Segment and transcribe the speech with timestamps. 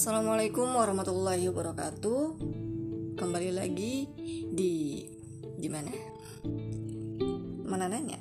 [0.00, 2.40] Assalamualaikum warahmatullahi wabarakatuh.
[3.20, 4.08] Kembali lagi
[4.48, 5.04] di
[5.60, 5.92] di mana?
[7.68, 8.16] Mana nanya?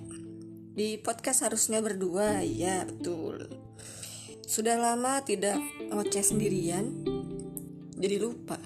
[0.75, 3.47] Di podcast harusnya berdua, ya betul.
[4.43, 5.55] Sudah lama tidak
[5.87, 6.99] ngoceh sendirian,
[7.95, 8.59] jadi lupa.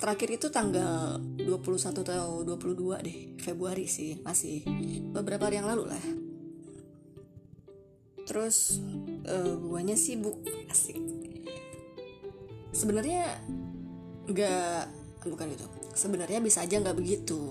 [0.00, 4.64] Terakhir itu tanggal 21 atau 22 deh, Februari sih, masih
[5.12, 6.04] beberapa hari yang lalu lah.
[8.24, 8.80] Terus
[9.28, 10.40] uh, guanya sibuk,
[10.72, 11.17] asik
[12.78, 13.26] sebenarnya
[14.30, 14.82] nggak
[15.26, 15.66] bukan itu
[15.98, 17.50] sebenarnya bisa aja nggak begitu.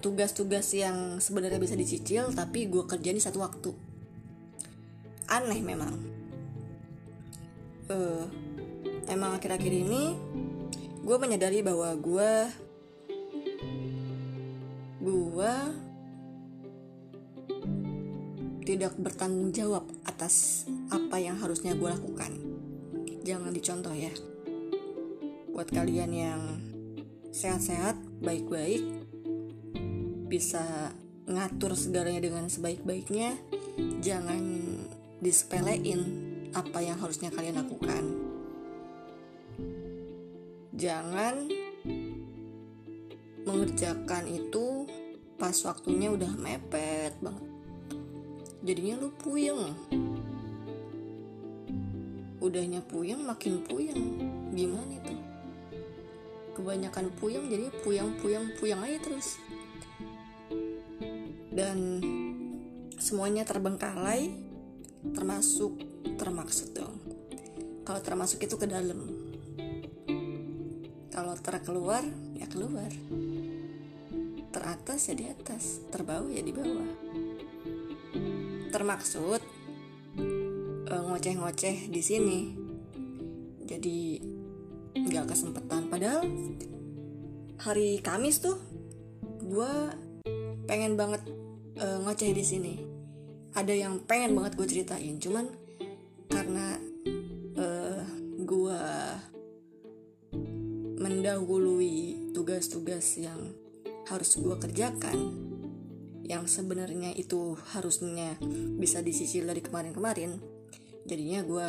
[0.00, 3.74] Tugas-tugas yang sebenarnya bisa dicicil tapi gue kerjain di satu waktu.
[5.26, 5.92] Aneh memang.
[7.90, 8.22] Uh,
[9.10, 10.14] emang akhir-akhir ini
[11.02, 12.32] gue menyadari bahwa gue
[15.02, 15.54] gue
[18.62, 20.62] tidak bertanggung jawab atas
[20.94, 22.49] apa yang harusnya gue lakukan
[23.30, 24.10] jangan dicontoh ya.
[25.54, 26.42] Buat kalian yang
[27.30, 28.82] sehat-sehat baik-baik
[30.26, 30.90] bisa
[31.30, 33.38] ngatur segalanya dengan sebaik-baiknya
[34.02, 34.42] jangan
[35.22, 36.02] disepelein
[36.50, 38.04] apa yang harusnya kalian lakukan.
[40.74, 41.46] Jangan
[43.46, 44.90] mengerjakan itu
[45.38, 47.46] pas waktunya udah mepet banget.
[48.66, 49.70] Jadinya lu puyeng
[52.40, 54.00] udahnya puyeng makin puyeng.
[54.56, 55.14] Gimana itu?
[56.56, 59.36] Kebanyakan puyeng jadi puyeng puyeng puyeng aja terus.
[61.52, 62.00] Dan
[62.96, 64.32] semuanya terbengkalai
[65.12, 65.76] termasuk
[66.16, 66.96] termaksud dong.
[67.84, 69.04] Kalau termasuk itu ke dalam.
[71.12, 72.04] Kalau terkeluar
[72.36, 72.88] ya keluar.
[74.50, 75.84] Teratas ya di atas.
[75.92, 76.90] Terbawah ya di bawah.
[78.70, 79.59] Termaksud
[80.98, 82.38] ngoceh-ngoceh di sini.
[83.62, 84.18] Jadi
[84.90, 86.26] nggak kesempatan padahal
[87.62, 88.58] hari Kamis tuh
[89.46, 89.72] gue
[90.66, 91.22] pengen banget
[91.78, 92.74] uh, ngoceh di sini.
[93.54, 95.46] Ada yang pengen banget gue ceritain cuman
[96.30, 96.78] karena
[97.58, 98.02] uh,
[98.42, 98.80] gue
[101.00, 103.54] mendahului tugas-tugas yang
[104.10, 105.18] harus gue kerjakan
[106.30, 108.38] yang sebenarnya itu harusnya
[108.78, 110.59] bisa disisir dari kemarin-kemarin
[111.10, 111.66] jadinya gue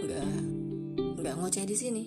[0.00, 0.28] nggak
[1.20, 2.04] nggak ngoceh di sini.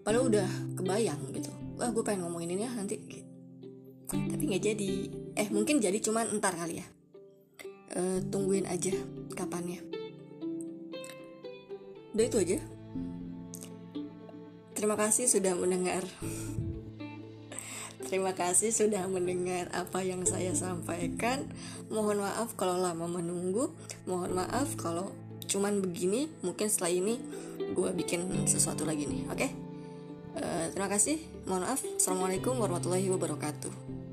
[0.00, 0.48] Padahal udah
[0.80, 1.52] kebayang gitu.
[1.76, 2.96] Wah gue pengen ngomongin ini ya nanti
[4.08, 4.92] tapi nggak jadi.
[5.36, 6.86] Eh mungkin jadi cuman entar kali ya.
[7.92, 8.96] E, tungguin aja
[9.36, 9.84] kapannya.
[12.16, 12.58] Udah itu aja.
[14.72, 16.00] Terima kasih sudah mendengar
[18.12, 21.48] Terima kasih sudah mendengar apa yang saya sampaikan.
[21.88, 23.72] Mohon maaf kalau lama menunggu.
[24.04, 25.16] Mohon maaf kalau
[25.48, 26.28] cuman begini.
[26.44, 27.16] Mungkin setelah ini
[27.72, 29.24] gue bikin sesuatu lagi nih.
[29.32, 29.48] Oke?
[29.48, 29.50] Okay?
[30.36, 31.24] Uh, terima kasih.
[31.48, 31.80] Mohon maaf.
[31.96, 34.11] Assalamualaikum warahmatullahi wabarakatuh.